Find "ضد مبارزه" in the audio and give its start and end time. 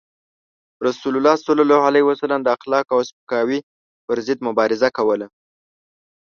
4.27-4.89